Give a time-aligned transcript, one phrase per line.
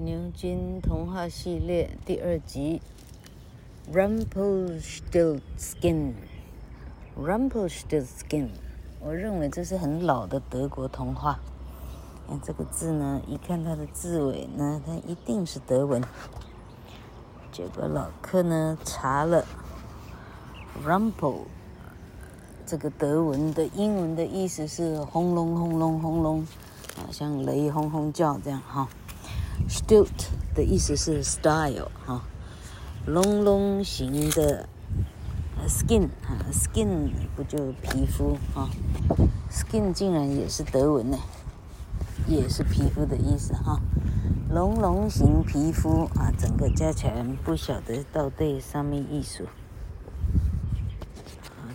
[0.00, 2.80] 牛津童话系列第二集
[3.92, 6.12] ，Rumpelstiltskin。
[7.20, 8.50] Rumpelstiltskin，
[9.00, 11.40] 我认为这是很老的德国童话。
[12.28, 16.00] 看这个字呢，一看它的字尾呢，它一定是德文。
[17.50, 19.44] 结果老柯呢查了
[20.86, 21.38] ，Rumpel
[22.64, 26.46] 这个德文的英文的意思是轰隆轰隆轰隆，
[26.96, 28.88] 啊，像雷轰轰叫这样哈。
[29.66, 32.22] Stilt 的意思是 style 哈，
[33.06, 34.68] 隆隆型的
[35.66, 38.68] skin 哈，skin 不就皮肤哈
[39.50, 41.18] ，skin 竟然也是德文呢，
[42.26, 43.80] 也是皮肤的意思哈，
[44.50, 49.44] 隆隆型皮肤啊，整个加起来不晓得到底什么意思。
[49.44, 49.50] 啊，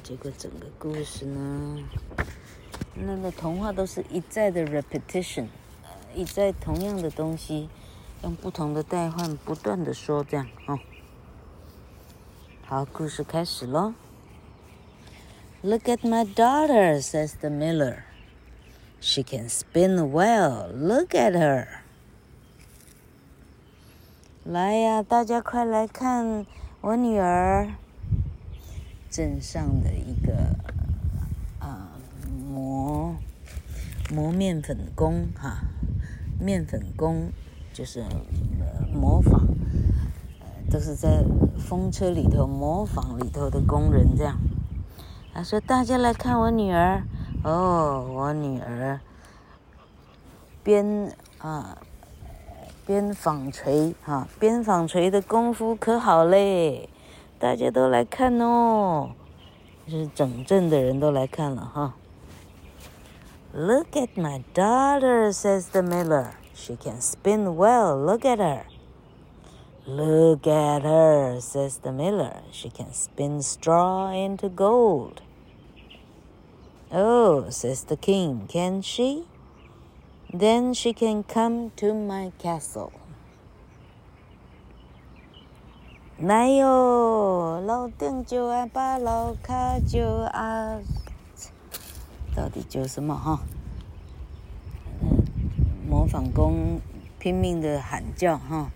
[0.04, 1.78] 这个整个故事呢，
[2.96, 5.48] 那个童话都是一再的 repetition。
[6.16, 7.70] 一再同样的东西，
[8.24, 10.80] 用不同的代换，不断的说这样哦。
[12.66, 13.94] 好，故事开始喽。
[15.62, 18.04] Look at my daughter, says the miller.
[19.00, 20.68] She can spin well.
[20.72, 21.68] Look at her.
[24.44, 26.46] 来呀，大家快来看
[26.82, 27.72] 我女儿。
[29.10, 30.56] 镇上的一个
[31.60, 31.92] 啊
[32.36, 33.16] 磨
[34.10, 35.60] 磨面粉工哈。
[36.44, 37.32] 面粉工
[37.72, 39.48] 就是呃、模仿，
[40.42, 41.24] 呃，都是在
[41.58, 44.38] 风车里头模仿里头的工人这样。
[45.34, 47.02] 他说：“大家来看我女儿
[47.44, 49.00] 哦，我女儿
[50.62, 51.78] 边啊
[52.86, 56.90] 边纺锤哈，边纺锤的功夫可好嘞，
[57.40, 59.10] 大家都来看哦，
[59.88, 61.96] 就是整镇的人都来看了哈。”
[63.55, 66.35] Look at my daughter, says the miller.
[66.55, 67.97] She can spin well.
[67.97, 68.67] Look at her.
[69.87, 72.43] Look at her, says the miller.
[72.53, 75.23] She can spin straw into gold.
[76.93, 79.25] Oh, says the king, can she?
[80.33, 82.93] Then she can come to my castle.
[86.21, 90.81] 来哟，老丁就爱把老卡就啊。
[92.36, 93.40] 到底叫什么哈？
[95.02, 95.24] 嗯，
[95.88, 96.80] 模仿工
[97.20, 98.70] 拼命的喊叫哈！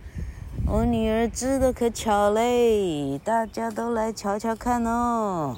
[0.66, 5.58] 我女儿织的可巧嘞，大家都来瞧瞧看哦。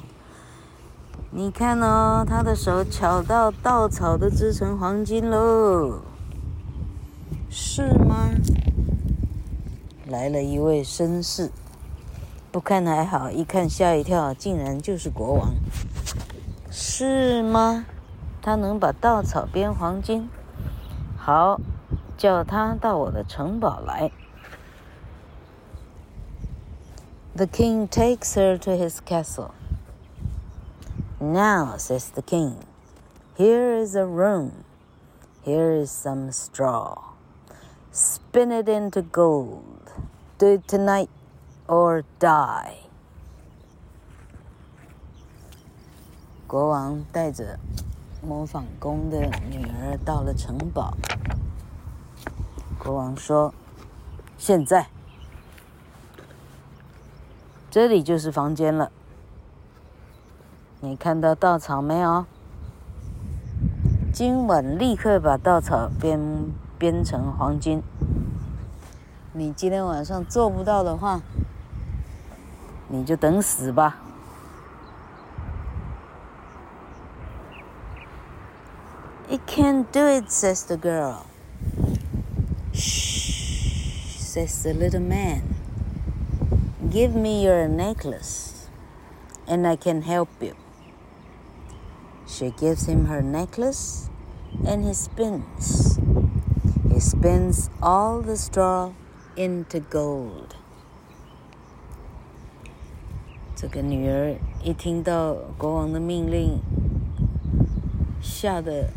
[1.31, 6.01] 你看哦，她的手巧到稻草都织成黄金喽，
[7.49, 8.31] 是吗？
[10.07, 11.51] 来了一位绅士，
[12.51, 15.53] 不看还好，一看吓一跳，竟然就是国王。
[16.98, 17.86] 是吗？
[18.42, 20.28] 他能把稻草变黄金？
[21.16, 21.60] 好，
[22.18, 24.10] 叫他到我的城堡来。
[27.36, 29.52] The king takes her to his castle.
[31.20, 32.56] Now, says the king,
[33.36, 34.64] here is a room.
[35.44, 37.14] Here is some straw.
[37.92, 39.92] Spin it into gold.
[40.38, 41.08] Do it tonight
[41.68, 42.78] or die.
[46.49, 47.59] 国王带着
[48.23, 49.19] 磨坊工的
[49.51, 50.97] 女儿到了城堡。
[52.79, 53.53] 国王说
[54.35, 54.87] ：“现在，
[57.69, 58.91] 这里就是房间了。
[60.79, 62.25] 你看到稻草没有？
[64.11, 66.19] 今晚立刻把稻草编
[66.79, 67.83] 编成黄金。
[69.33, 71.21] 你今天晚上做不到的话，
[72.87, 74.01] 你就等死吧。”
[79.48, 81.26] It can't do it, says the girl.
[82.72, 85.56] Shh, says the little man.
[86.90, 88.68] Give me your necklace,
[89.48, 90.54] and I can help you.
[92.26, 94.10] She gives him her necklace,
[94.66, 95.98] and he spins.
[96.92, 98.92] He spins all the straw
[99.36, 100.54] into gold.
[103.56, 106.60] 这个女儿一听到国王的命令，
[108.20, 108.90] 吓得。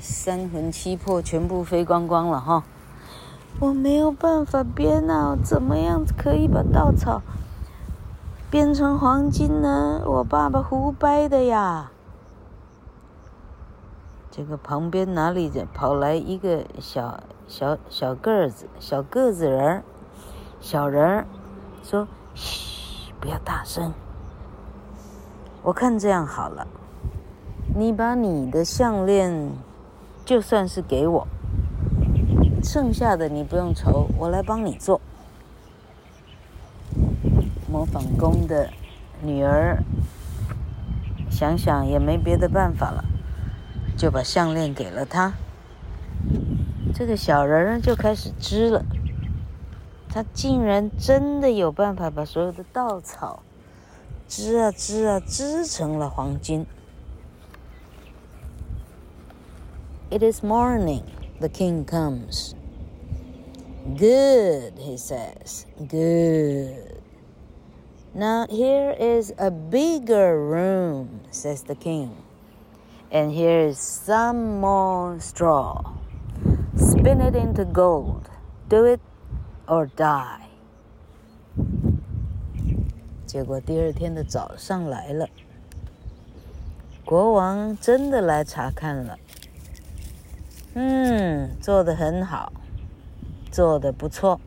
[0.00, 2.64] 三魂七魄全部飞光光了哈！
[3.60, 7.22] 我没有办法编啊，怎么样可以把稻草
[8.50, 10.00] 编成黄金呢？
[10.06, 11.90] 我爸爸胡掰的呀！
[14.30, 19.82] 这个旁边哪里跑来一个小小小个子小个子人儿，
[20.60, 21.26] 小人儿
[21.82, 22.06] 说
[22.36, 23.92] ：“嘘，不要大声。
[25.62, 26.66] 我看这样好了，
[27.74, 29.50] 你把你的项链。”
[30.28, 31.26] 就算是给我，
[32.62, 35.00] 剩下的你不用愁，我来帮你做。
[37.66, 38.68] 模仿工的
[39.22, 39.82] 女儿
[41.30, 43.02] 想想也没别的办法了，
[43.96, 45.32] 就把项链给了他。
[46.92, 48.84] 这个小人儿就开始织了，
[50.10, 53.42] 他竟然真的有办法把所有的稻草
[54.28, 56.66] 织啊织啊织成了黄金。
[60.11, 61.03] It is morning.
[61.39, 62.55] The king comes.
[63.97, 65.65] Good, he says.
[65.87, 67.01] Good.
[68.13, 72.15] Now here is a bigger room, says the king.
[73.11, 75.93] And here is some more straw.
[76.75, 78.29] Spin it into gold.
[78.69, 79.01] Do it
[79.67, 80.39] or die.
[83.25, 85.27] 结果第二天的早上来了，
[87.03, 89.17] 国王真的来查看了。
[90.80, 92.52] 嗯，做得很好，
[93.50, 94.38] 做得不错。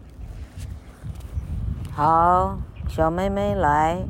[1.91, 2.57] 好，
[2.87, 4.05] 小妹妹来，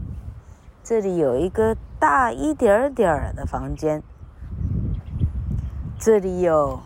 [0.83, 4.03] 这里有一个大一点点的房间，
[5.97, 6.81] 这里有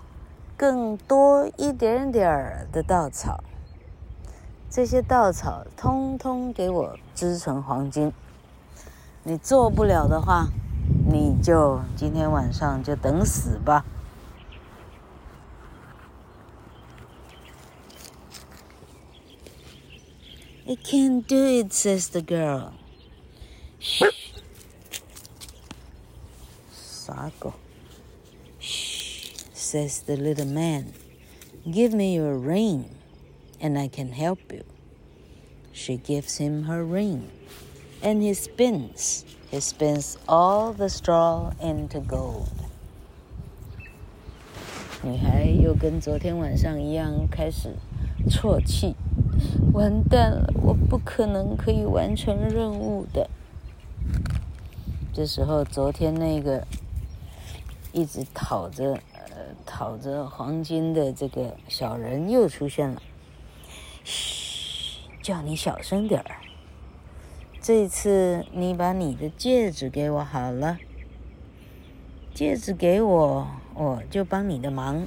[0.55, 3.43] 更多一点点的稻草，
[4.69, 8.13] 这些稻草通通给我织成黄金。
[9.23, 10.47] 你做不了的话，
[11.05, 13.83] 你就今天晚上就等死吧。
[20.68, 22.74] I can't do it, says the girl.
[23.80, 24.04] Shh.
[26.70, 27.54] 傻狗。
[28.60, 30.92] Shh, says the little man.
[31.68, 32.90] Give me your ring,
[33.60, 34.64] and I can help you.
[35.72, 37.30] She gives him her ring,
[38.02, 39.24] and he spins.
[39.50, 42.48] He spins all the straw into gold.
[45.02, 47.74] 女孩又跟昨天晚上一样开始
[48.28, 48.94] 啜泣。
[49.72, 53.29] 完蛋了， 我不可能可以完成任务的。
[55.13, 56.65] 这时候，昨天那个
[57.93, 62.99] 一直讨着呃讨着黄金的这个小人又出现了。
[64.03, 66.37] 嘘，叫你小声点儿。
[67.61, 70.79] 这次你把你的戒指给我好了，
[72.33, 75.05] 戒指给我，我就帮你的忙。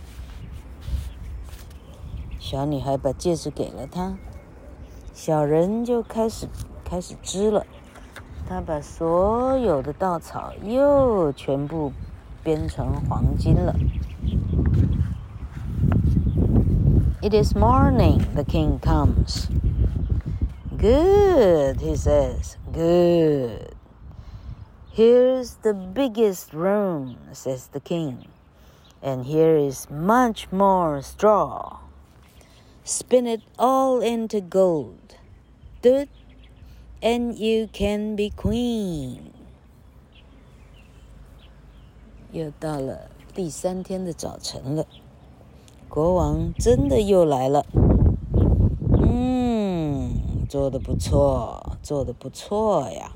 [2.39, 4.17] 小女孩把戒指给了他。
[5.18, 6.48] 小人就开始
[6.84, 7.66] 开始织了，
[8.48, 11.92] 他把所有的稻草又全部
[12.44, 13.74] 编成黄金了。
[17.22, 18.22] It is morning.
[18.36, 19.48] The king comes.
[20.78, 22.58] Good, he says.
[22.74, 23.76] Good.
[24.94, 28.28] Here's the biggest room, says the king.
[29.02, 31.80] And here is much more straw.
[32.84, 35.07] Spin it all into gold.
[35.81, 36.09] Do it,
[37.01, 39.19] and you can be queen.
[42.33, 44.87] 又到了第三天的早晨了，
[45.89, 47.65] 国王真的又来了。
[49.01, 53.13] 嗯，做的不错，做的不错呀。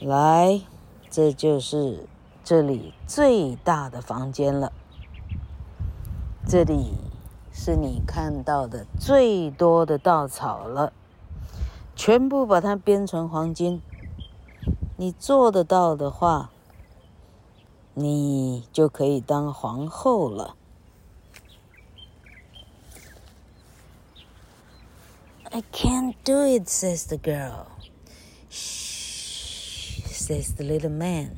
[0.00, 0.60] 来，
[1.08, 2.06] 这就是
[2.44, 4.70] 这里最大的房间了。
[6.46, 6.92] 这里。
[7.56, 10.92] 是你看到的最多的稻草了，
[11.94, 13.80] 全部把它编成黄金。
[14.96, 16.50] 你做得到的话，
[17.94, 20.56] 你就可以当皇后了。
[25.44, 27.66] I can't do it, says the girl.
[28.50, 31.30] Shh, says the little man.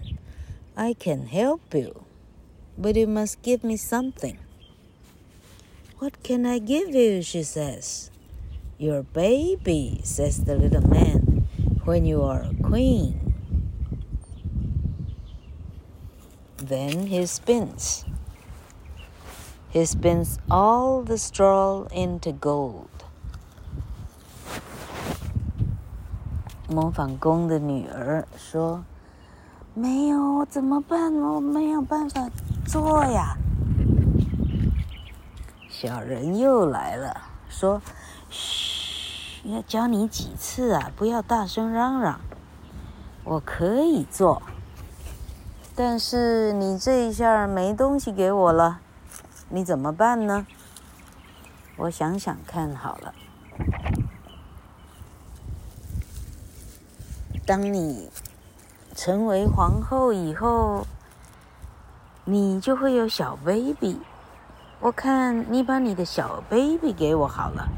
[0.75, 2.03] I can help you,
[2.81, 4.39] but you must give me something.
[6.00, 7.22] What can I give you?
[7.22, 8.10] she says.
[8.78, 11.48] Your baby, says the little man,
[11.86, 13.34] when you are a queen.
[16.58, 18.06] Then he spins.
[19.70, 22.88] He spins all the straw into gold.
[26.68, 31.14] 模仿宫的女儿说：“没有，怎么办？
[31.14, 32.30] 我没有办法
[32.66, 33.38] 做呀。”
[35.79, 37.83] 小人又来了，说
[38.31, 40.91] ：“嘘，要教你几次啊？
[40.97, 42.19] 不要大声嚷嚷。
[43.25, 44.41] 我可以做，
[45.75, 48.81] 但是你这一下没东西给我了，
[49.51, 50.47] 你怎么办呢？
[51.77, 53.15] 我想想看好了。
[57.45, 58.11] 当你
[58.95, 60.87] 成为皇后以后，
[62.25, 64.01] 你就会有小 baby。”
[64.80, 67.70] 我看你把你的小 baby 给我好了。”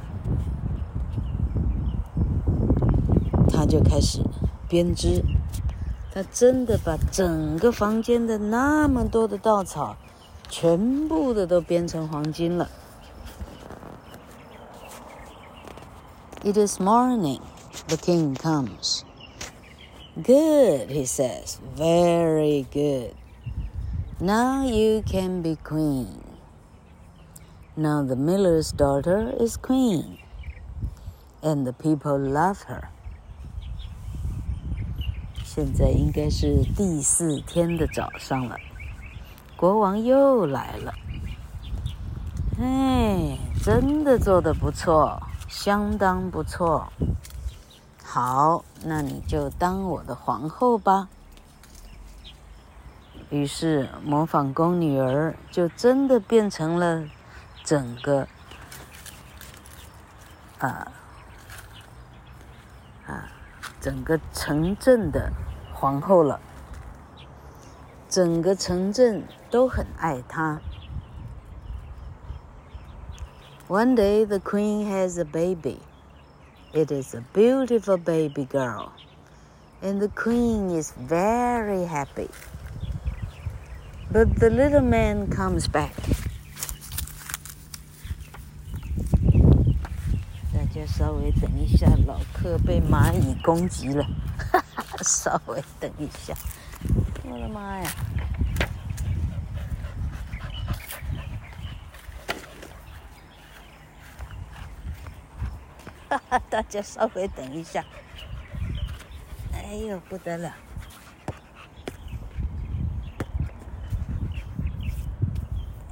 [3.49, 4.21] 他就开始
[4.67, 5.23] 编织，
[6.11, 9.95] 他真的把整个房间的那么多的稻草，
[10.49, 12.69] 全部的都编成黄金了。
[16.43, 17.39] It is morning.
[17.87, 19.03] The king comes.
[20.15, 21.57] Good, he says.
[21.77, 23.13] Very good.
[24.19, 26.26] Now you can be queen.
[27.80, 30.18] Now the miller's daughter is queen.
[31.40, 32.88] And the people love her.
[35.44, 38.56] 现在应该是第四天的早上了，
[39.56, 40.92] 国王又来了。
[42.58, 46.92] 哎，真的做得不错，相当不错。
[48.02, 51.08] 好，那你就当我的皇后吧。
[53.30, 57.04] 于是模仿宫女儿就真的变成了
[57.67, 58.27] 整个
[60.59, 60.91] 啊
[63.07, 63.29] 啊
[63.79, 65.31] 整个城镇的。
[65.75, 66.39] 皇后了，
[68.07, 70.61] 整个城镇都很爱她。
[73.67, 75.79] One day the queen has a baby.
[76.71, 78.91] It is a beautiful baby girl,
[79.81, 82.29] and the queen is very happy.
[84.09, 85.91] But the little man comes back.
[90.88, 94.04] 稍微等一下，老客被蚂蚁攻击了。
[95.04, 96.34] 稍微等一下，
[97.24, 97.90] 我的妈呀！
[106.08, 107.84] 哈哈，大家稍微等一下。
[109.52, 110.52] 哎呦，不得了！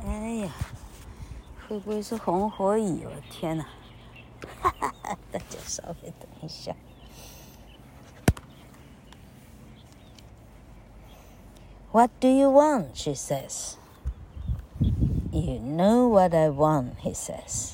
[0.05, 0.51] 哎呀，
[1.69, 3.05] 会不会是红火蚁？
[3.05, 3.65] 我天哪！
[5.36, 6.76] 哈哈哈，大家稍微等一下。
[11.92, 12.96] What do you want?
[12.96, 13.76] She says.
[15.32, 17.74] You know what I want, he says.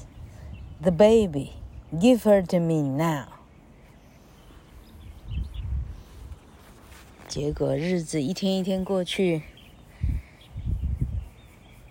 [0.81, 1.53] The baby.
[1.91, 3.27] Give her to me now.
[7.27, 9.43] 结果日子一天一天过去，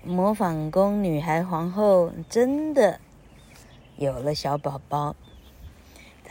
[0.02, 3.00] 模仿宫女孩皇后真的
[3.96, 5.14] 有了小宝宝，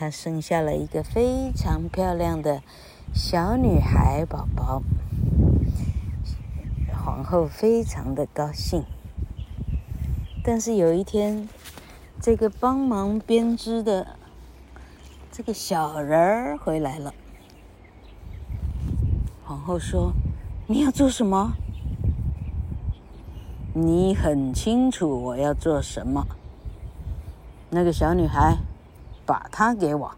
[0.01, 2.63] 她生下了一个非常漂亮的
[3.13, 4.81] 小女孩宝宝。
[6.91, 8.83] 皇后非常的高兴，
[10.43, 11.47] 但是有一天，
[12.19, 14.17] 这个帮忙编织的
[15.31, 17.13] 这个小人儿回来了。
[19.45, 20.13] 皇后说
[20.65, 21.53] ：“你要做什么？
[23.75, 26.25] 你很清楚我要做什么。
[27.69, 28.57] 那个小女孩，
[29.30, 30.14] 把她给我。”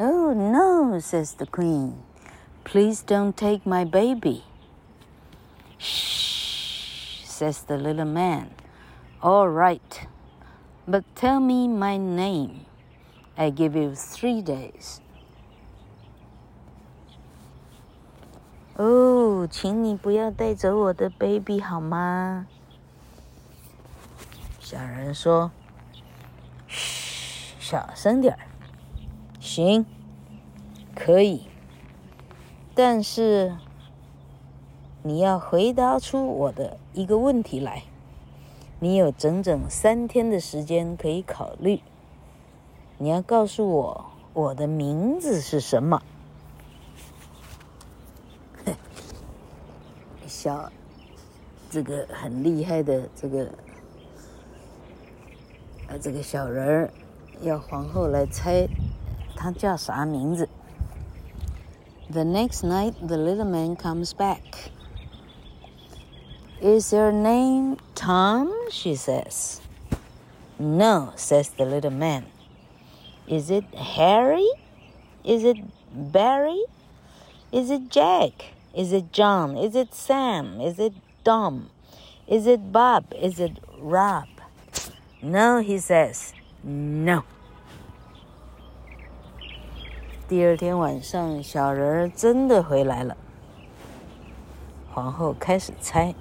[0.00, 1.94] Oh no, says the queen.
[2.62, 4.44] Please don't take my baby.
[5.78, 8.50] Shh, says the little man.
[9.20, 10.06] All right,
[10.86, 12.66] but tell me my name.
[13.36, 15.00] I give you three days.
[18.76, 22.46] 哦，请你不要带走我的 baby 好吗？
[24.73, 25.51] 小人说
[26.67, 28.39] ：“嘘，小声点儿。”
[29.39, 29.85] 行，
[30.95, 31.43] 可以，
[32.73, 33.55] 但是
[35.03, 37.83] 你要回答出我的一个问题来。
[38.79, 41.79] 你有整整三天的时间可以考虑。
[42.97, 46.01] 你要告诉我我的名字是什么？
[48.65, 48.73] 哼，
[50.25, 50.71] 小，
[51.69, 53.47] 这个很厉害的这个，
[55.92, 56.90] 呃，这个小人儿
[57.40, 58.68] 要皇后来猜。
[59.36, 60.48] 他叫啥名字？
[62.10, 64.70] The next night, the little man comes back.
[66.60, 68.50] Is your name Tom?
[68.70, 69.60] She says.
[70.58, 72.24] No, says the little man.
[73.28, 74.48] Is it Harry?
[75.22, 75.58] Is it
[75.92, 76.64] Barry?
[77.52, 78.52] Is it Jack?
[78.74, 79.56] Is it John?
[79.56, 80.60] Is it Sam?
[80.60, 81.70] Is it Dom?
[82.26, 83.04] Is it Bob?
[83.12, 84.26] Is it Rob?
[85.25, 86.33] No, he says.
[86.63, 87.23] No.
[90.27, 93.15] 第二天晚上，小人儿真的回来了。
[94.91, 96.13] 皇后开始猜：“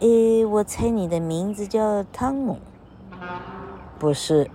[0.00, 2.58] 诶，我猜你的名字叫汤姆，
[3.98, 4.50] 不是？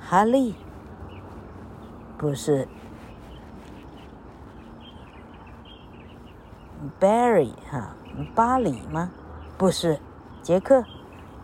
[0.00, 0.56] 哈利，
[2.16, 2.66] 不是
[6.98, 7.94] ？Barry 哈，
[8.34, 9.12] 巴里吗？
[9.56, 10.00] 不是，
[10.42, 10.84] 杰克，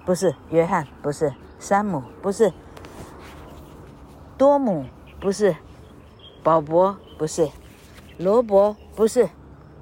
[0.05, 2.51] 不是，约翰，不是，山姆，不是，
[4.37, 4.85] 多姆，
[5.19, 5.55] 不是，
[6.43, 7.49] 鲍勃，不是，
[8.17, 9.29] 罗伯，不是，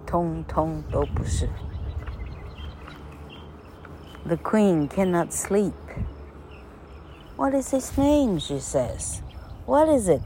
[0.05, 1.49] 通通都不是。
[4.25, 5.73] The queen cannot sleep.
[7.37, 8.39] What is his name?
[8.39, 9.21] She says.
[9.65, 10.21] What is it?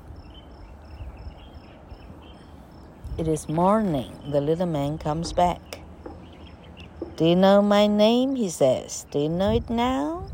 [3.18, 4.12] It is morning.
[4.32, 5.75] The little man comes back.
[7.17, 8.37] Do you know my name?
[8.37, 9.07] He says.
[9.11, 10.25] Do you know it now?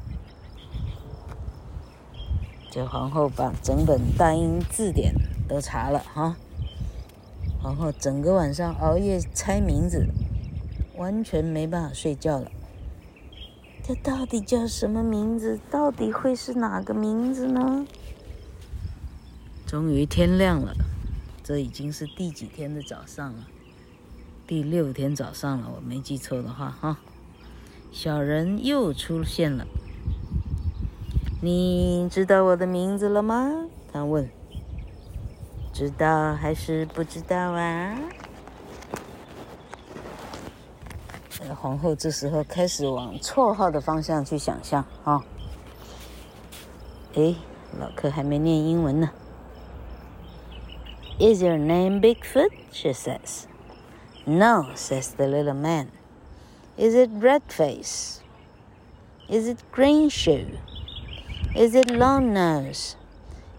[2.72, 5.14] 这皇后把整本大英字典
[5.48, 6.36] 都查了哈。
[7.62, 10.08] 皇后整个晚上熬夜猜名字，
[10.96, 12.50] 完全没办法睡觉了。
[13.84, 15.60] 这到底叫什么名字？
[15.70, 17.86] 到底会是哪个名字呢？
[19.64, 20.74] 终于天亮了。
[21.44, 23.46] 这已经是第几天的早上了？
[24.46, 26.98] 第六天早上了，我没记错的话，哈。
[27.90, 29.66] 小人又出现了。
[31.40, 33.66] 你知道我的名字了吗？
[33.92, 34.28] 他问。
[35.72, 37.98] 知道还是不知道啊？
[41.56, 45.24] 皇后这时候开始往绰号的方向去想象，啊。
[47.14, 47.34] 哎，
[47.78, 49.10] 老柯还没念英文呢。
[51.18, 52.50] Is your name Bigfoot?
[52.72, 53.44] She says.
[54.25, 55.91] No, says the little man.
[56.77, 58.21] Is it Redface?
[59.29, 60.57] Is it Green Shoe?
[61.55, 62.95] Is it Long Nose?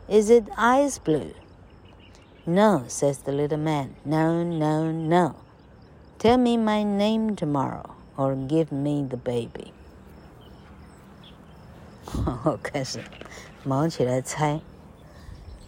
[0.09, 1.35] Is it Eyes Blue?
[2.47, 3.97] No, says the little man.
[4.05, 5.35] No, no, no.
[6.19, 9.73] Tell me my name tomorrow, or give me the baby.
[12.45, 13.05] 我开始
[13.65, 14.61] 忙起来猜。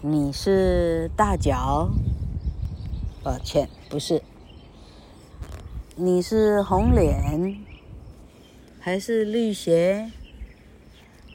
[0.01, 1.91] 你是大脚？
[3.23, 4.23] 抱歉，不是。
[5.98, 7.56] 你是红脸，
[8.82, 10.12] 还是绿鞋？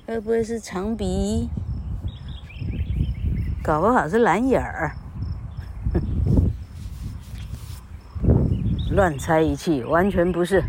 [0.06, 1.48] 会不会是长鼻？
[3.62, 4.92] 搞不好是蓝眼儿。
[8.92, 10.62] 乱猜一气，完全不是，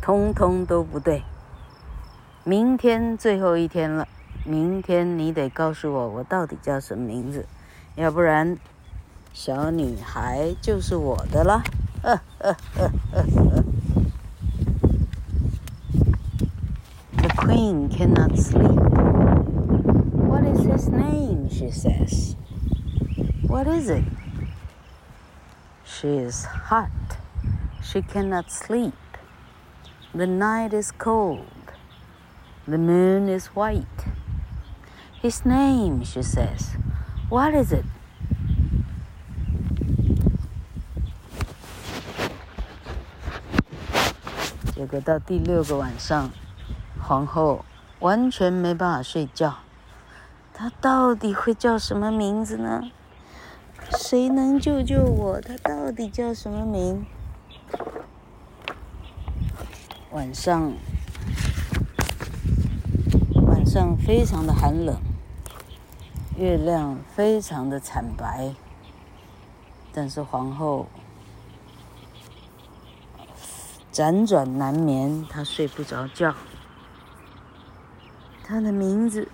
[0.00, 1.24] 通通都不对。
[2.44, 4.06] 明天最后一天了。
[4.44, 7.46] 明天你得告诉我，我到底叫什么名字，
[7.96, 8.56] 要不然，
[9.37, 11.63] 小女孩就是我的了。
[12.03, 13.63] Uh, uh, uh,
[17.17, 18.79] The queen cannot sleep.
[20.27, 21.49] What is his name?
[21.49, 22.35] She says.
[23.47, 24.03] What is it?
[25.85, 26.89] She is hot.
[27.81, 28.93] She cannot sleep.
[30.13, 31.47] The night is cold.
[32.67, 33.85] The moon is white.
[35.21, 36.75] His name, she says.
[37.29, 37.85] What is it?
[44.78, 46.30] 结果到第六个晚上，
[47.02, 47.64] 皇后
[47.98, 49.56] 完全没办法睡觉。
[50.54, 52.84] 她到底会叫什么名字呢？
[53.90, 55.40] 谁能救救我？
[55.40, 57.04] 她到底叫什么名？
[60.12, 60.72] 晚上，
[63.48, 64.96] 晚上非常的寒冷。
[66.36, 68.54] 月亮非常的惨白，
[69.92, 70.86] 但是皇后
[73.98, 76.32] 辗转难眠，他睡不着觉。
[78.44, 79.26] 他的名字，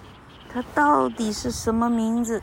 [0.48, 2.40] 他到底是什么名字？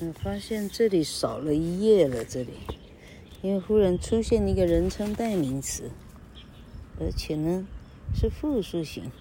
[0.00, 2.52] 我发现这里少了一页了，这里，
[3.42, 5.90] 因为忽然出现一个人称代名词，
[7.00, 7.66] 而且呢
[8.13, 9.11] 是复数型，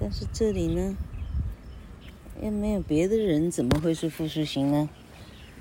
[0.00, 0.96] 但是这里呢
[2.42, 4.88] 又没有别的人，怎么会是复数型呢？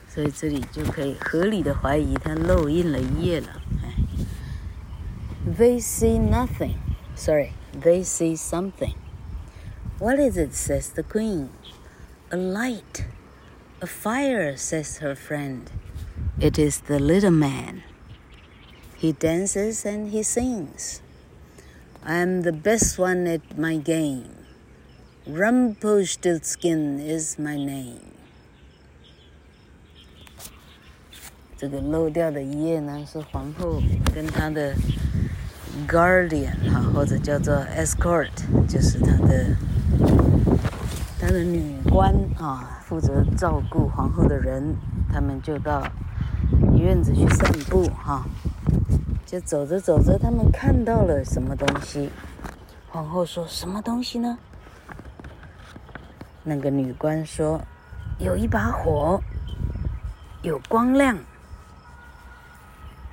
[0.08, 3.62] 所以这里就可以合理的怀疑它漏印了一页了。
[3.82, 3.94] 哎，
[5.58, 6.76] They see nothing.
[7.16, 8.96] Sorry, they see something.
[10.00, 10.54] What is it?
[10.54, 11.50] Says the queen.
[12.30, 13.06] A light.
[13.82, 15.70] A fire, says her friend.
[16.40, 17.84] It is the little man.
[18.98, 21.02] He dances and he sings.
[22.04, 24.24] I am the best one at my game.
[25.28, 28.00] Rumpelstiltskin is my name.
[31.58, 33.82] 这个漏掉的一页呢，是皇后
[34.14, 34.76] 跟她的
[35.88, 38.32] guardian 哈，或者叫做 escort，
[38.68, 39.56] 就是她的。
[41.26, 44.76] 他的女官啊，负责照顾皇后的人，
[45.10, 45.82] 他们就到
[46.76, 48.28] 院子去散步哈。
[49.29, 52.11] 就走着走着，他们看到了什么东西。
[52.89, 54.39] 皇后说：“什么东西呢？”
[56.43, 57.61] 那个女官说
[58.19, 59.21] ：“有一把火，
[60.41, 61.19] 有光亮。”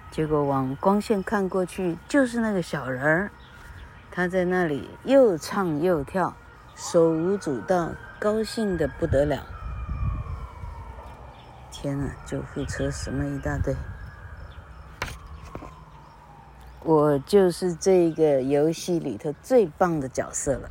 [0.09, 3.31] 结果往光线看过去，就是那个小人儿，
[4.09, 6.33] 他在那里又唱又跳，
[6.77, 9.45] 手舞足蹈，高兴的不得了。
[11.69, 12.09] 天哪！
[12.25, 13.75] 救护车什么一大堆。
[16.85, 20.69] 我就是这个游戏里头最棒的角色了，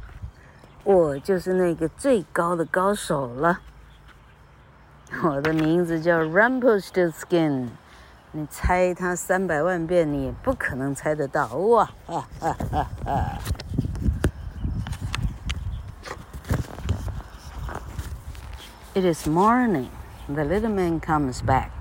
[0.84, 3.58] 我就是那个最高的高手了。
[5.24, 7.66] 我的名字叫 Rumpelstiltskin，
[8.30, 11.48] 你猜它三百万遍，你也不可能猜得到。
[11.48, 13.38] 哇哈哈哈哈
[18.94, 19.88] ！It is morning.
[20.28, 21.73] The little man comes back.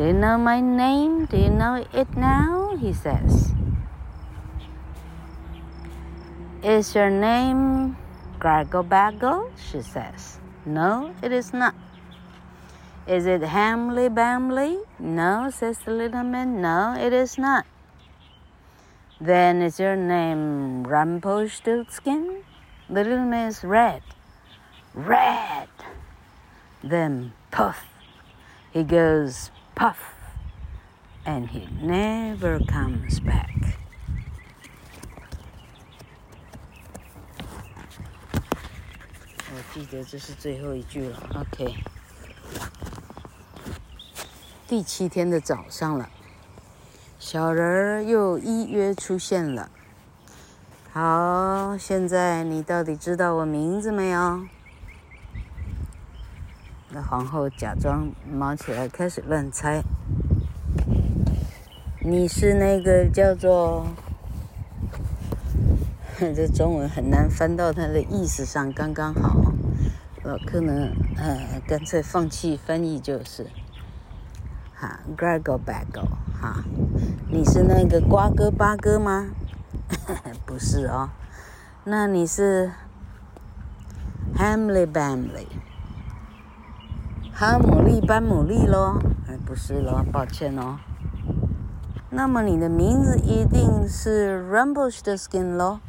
[0.00, 1.26] Do you know my name?
[1.26, 2.74] Do you know it now?
[2.80, 3.52] He says.
[6.64, 7.98] Is your name
[8.38, 9.50] Gargle Baggle?
[9.60, 10.40] She says.
[10.64, 11.74] No, it is not.
[13.06, 14.80] Is it Hamley Bamly?
[14.98, 16.62] No, says the little man.
[16.62, 17.66] No, it is not.
[19.20, 22.42] Then is your name Rumpelstiltskin?
[22.88, 24.00] The little man is red.
[24.94, 25.68] Red.
[26.82, 27.84] Then puff.
[28.72, 29.96] He goes puff,
[31.24, 33.48] and he never comes back.
[39.52, 41.74] 我记得这是最后一句了，OK。
[44.66, 46.08] 第七天的早上了，
[47.18, 49.70] 小人儿又依约出现了。
[50.92, 54.46] 好，现在你到底知道我名字没有？
[56.92, 59.82] 那皇后假装忙起来，开始乱猜。
[62.00, 63.86] 你是那个叫做……
[66.18, 69.52] 这中文很难翻到它的意思上，刚刚好。
[70.24, 73.46] 老柯呢，呃，干脆放弃翻译就是。
[74.74, 76.08] 哈，Gargle Baggle，
[76.40, 76.64] 哈，
[77.30, 79.30] 你是那个瓜哥八哥吗？
[80.44, 81.10] 不是哦，
[81.84, 82.72] 那你是
[84.36, 85.46] Hamley Bamley。
[87.40, 88.98] 哈姆利班姆利喽？
[89.26, 90.76] 哎，不是喽，抱歉哦。
[92.10, 95.80] 那么你的名字一定是 Rumpelstiltskin 喽？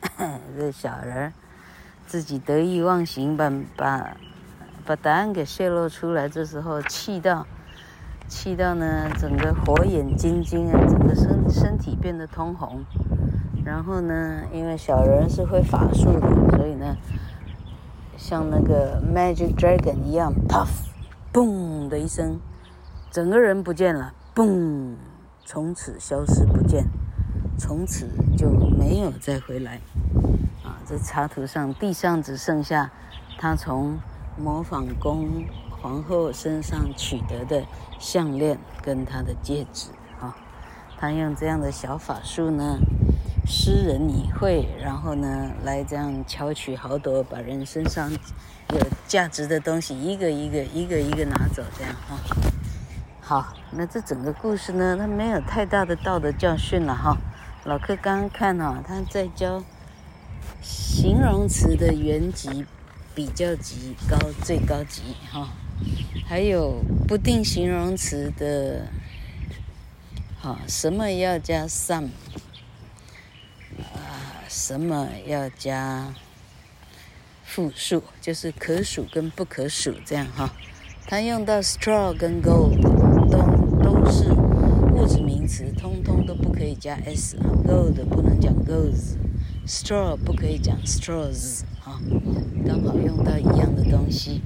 [0.56, 1.34] 这小人
[2.06, 4.16] 自己得意忘形，把把
[4.86, 7.46] 把答案给泄露出来，这时候气到
[8.26, 12.82] 气到呢，整个火眼金睛啊，整个身身体变得通红。
[13.66, 16.96] 然后呢，因为小人是会法术的，所以呢。
[18.22, 20.68] 像那个 Magic Dragon 一样，puff，
[21.32, 22.38] 嘣的一声，
[23.10, 24.94] 整个人不见了，嘣，
[25.44, 26.86] 从此消失不见，
[27.58, 28.08] 从此
[28.38, 29.80] 就没有再回来。
[30.62, 32.92] 啊，这插图上地上只剩下
[33.38, 33.98] 他从
[34.38, 37.64] 模仿宫皇后身上取得的
[37.98, 39.88] 项链跟他的戒指。
[40.20, 40.36] 啊，
[40.96, 42.78] 他用这样的小法术呢。
[43.44, 48.78] 诗人以惠，然后呢，来这样巧取豪夺，把人身上有
[49.08, 52.16] 价值的东西一个一个、一个一个拿走，这样哈。
[53.20, 57.16] 好，那这整个故事呢，它没有太大的道德教训了哈。
[57.64, 59.62] 老柯刚刚看啊，他在教
[60.62, 62.64] 形容词的原级、
[63.14, 65.48] 比较级、高最高级哈，
[66.26, 68.86] 还有不定形容词的，
[70.40, 72.08] 好，什么要加 some。
[74.54, 76.12] 什么要加
[77.42, 80.54] 复数，就是可数跟不可数这样哈。
[81.06, 82.78] 它用到 straw 跟 gold
[83.30, 83.38] 都
[83.82, 84.30] 都是
[84.92, 87.48] 物质名词，通通都不可以加 s 啊。
[87.66, 91.98] gold 不能讲 goes，straw 不可以讲 straws 啊。
[92.66, 94.42] 刚好用到一样的东西。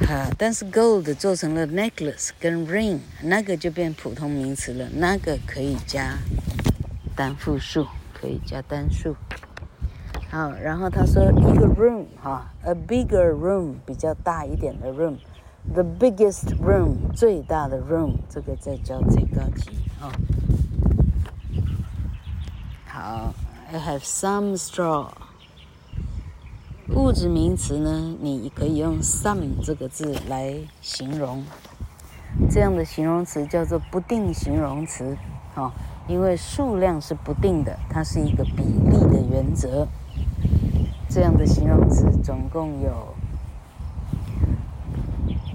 [0.00, 6.18] 哈，但是 gold 做成了 necklace 跟 ring，那个就变普通名词了，那个可以加
[7.14, 7.86] 单复数。
[8.20, 9.16] 可以加单数，
[10.30, 20.12] 好，然后他说一个 room 哈，a bigger room 比较大一点的 room，the biggest room 最大的 room，这个再教最高级啊。
[22.86, 23.34] 好
[23.72, 25.08] ，I have some straw。
[26.94, 31.42] 物质名词呢，你可以用 some 这个字来形容，
[32.50, 35.16] 这样的形容词叫做不定形容词，
[35.54, 35.72] 哈。
[36.10, 39.86] 因为数量是不定的，它是一个比例的原则。
[41.08, 43.14] 这样的形容词总共有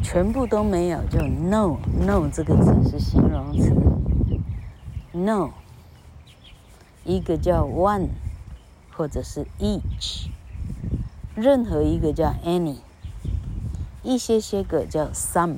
[0.01, 1.75] 全部都没有，就 no
[2.07, 3.73] no 这个词是形容词。
[5.11, 5.49] no，
[7.03, 8.07] 一个叫 one，
[8.95, 10.29] 或者是 each，
[11.35, 12.77] 任何一个叫 any，
[14.03, 15.57] 一些些个叫 some，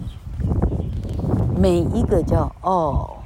[1.56, 3.17] 每一个叫 all。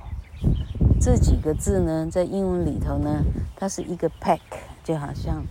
[1.04, 3.24] 这几个字呢，在英文里头呢，
[3.56, 4.40] 它是一个 pack，
[4.84, 5.44] 就好像，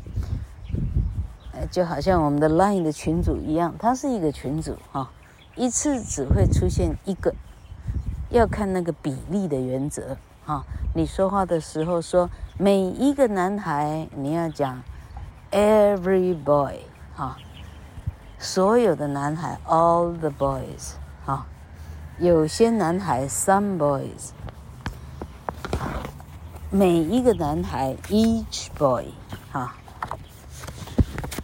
[1.52, 5.10] 呃就好像我们的 line 的群组一样，它是一个群组哈，
[5.56, 7.34] 一次只会出现一个，
[8.28, 10.64] 要看那个比例的原则哈。
[10.94, 14.80] 你说话的时候说每一个男孩，你要讲
[15.50, 16.76] every boy
[17.16, 17.36] 哈，
[18.38, 20.92] 所有的男孩 all the boys
[21.26, 21.44] 哈，
[22.20, 24.30] 有些男孩 some boys。
[26.72, 29.06] 每一个男孩，each boy，
[29.50, 29.74] 哈，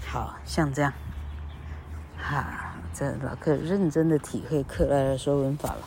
[0.07, 0.93] 好像这样，
[2.17, 5.81] 哈，这老客认真的体会克莱尔说文法了。